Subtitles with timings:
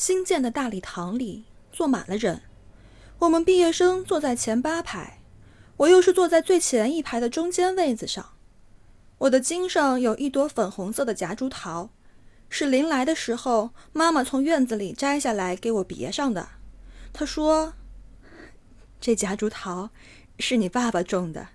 [0.00, 2.40] 新建的大礼堂里坐满了人，
[3.18, 5.20] 我们毕业生坐在前八排，
[5.76, 8.30] 我又是坐在最前一排的中间位子上。
[9.18, 11.90] 我的襟上有一朵粉红色的夹竹桃，
[12.48, 16.48] 是临来的时候妈妈从院子里摘下来给我别上的。
[17.12, 17.74] 她说
[19.02, 19.90] ：“这夹竹桃
[20.38, 21.48] 是你爸爸种的，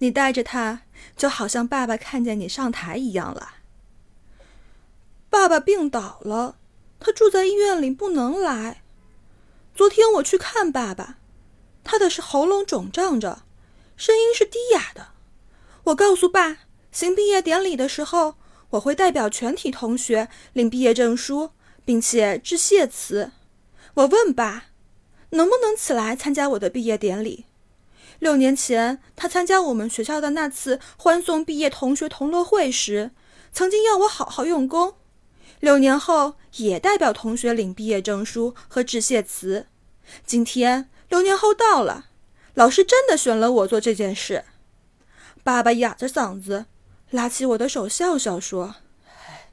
[0.00, 0.82] 你带着它，
[1.16, 3.54] 就好像爸爸看见你上台一样了。”
[5.30, 6.56] 爸爸病倒了。
[7.02, 8.82] 他住在医院里，不能来。
[9.74, 11.18] 昨天我去看爸爸，
[11.82, 13.42] 他的是喉咙肿胀着，
[13.96, 15.08] 声音是低哑的。
[15.84, 16.58] 我告诉爸，
[16.92, 18.36] 行毕业典礼的时候，
[18.70, 21.50] 我会代表全体同学领毕业证书，
[21.84, 23.32] 并且致谢词。
[23.94, 24.66] 我问爸，
[25.30, 27.46] 能不能起来参加我的毕业典礼？
[28.20, 33.10] 六年前他参加我们学校的那次欢送毕业同学同乐会时，
[33.52, 34.94] 曾经要我好好用功。
[35.62, 39.68] 六年后也代表同学领毕业证书和致谢词。
[40.26, 42.06] 今天六年后到了，
[42.54, 44.44] 老师真的选了我做这件事。
[45.44, 46.66] 爸爸哑着嗓子
[47.10, 48.74] 拉起我的手，笑笑说
[49.06, 49.52] ：“哎，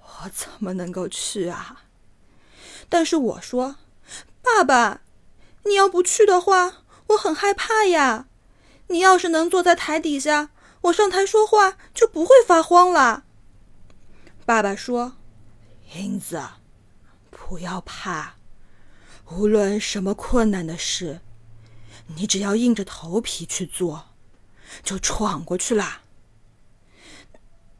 [0.00, 1.84] 我怎么能够去啊？”
[2.90, 3.76] 但是我说
[4.42, 5.02] ：“爸爸，
[5.66, 6.78] 你要不去的话，
[7.10, 8.26] 我很害怕呀。
[8.88, 13.22] 你要是能坐在台底下，我上台说话就不会发慌了。”
[14.44, 15.14] 爸爸说。
[15.94, 16.42] 英子，
[17.30, 18.34] 不要怕，
[19.30, 21.20] 无论什么困难的事，
[22.16, 24.08] 你只要硬着头皮去做，
[24.82, 26.02] 就闯过去啦。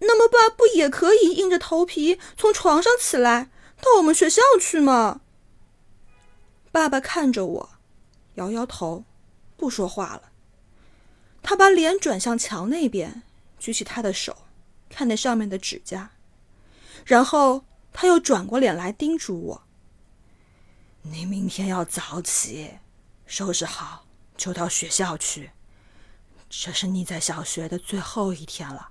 [0.00, 5.22] 那么，爸不也可以硬着头皮从床上起来，到我们学校去吗？
[6.70, 7.70] 爸爸看着我，
[8.34, 9.04] 摇摇头，
[9.56, 10.30] 不说话了。
[11.42, 13.22] 他把脸转向墙那边，
[13.58, 14.44] 举起他的手，
[14.90, 16.10] 看那上面的指甲，
[17.06, 17.64] 然后。
[17.94, 19.62] 他又转过脸来叮嘱我
[21.02, 22.80] ：“你明天要早起，
[23.24, 24.04] 收拾好
[24.36, 25.52] 就到学校去。
[26.50, 28.90] 这是你在小学的最后一天了，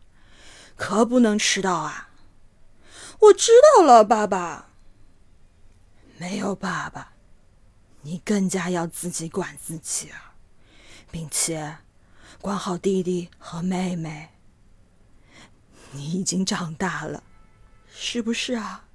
[0.77, 2.11] 可不能迟到啊！”
[3.19, 4.69] 我知道了，爸爸。
[6.17, 7.13] 没有爸爸，
[8.03, 10.35] 你更加要自己管自己啊，
[11.11, 11.79] 并且
[12.39, 14.29] 管好弟弟和妹妹。
[15.91, 17.23] 你已经长大了，
[17.93, 18.85] 是不是啊？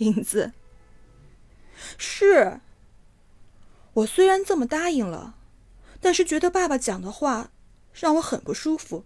[0.00, 0.52] 影子，
[1.96, 2.60] 是。
[3.94, 5.34] 我虽然这么答应了，
[6.00, 7.50] 但是觉得爸爸讲的话
[7.92, 9.04] 让我很不舒服。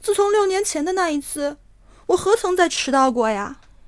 [0.00, 1.56] 自从六年前的那一次，
[2.06, 3.60] 我何曾再迟到过呀？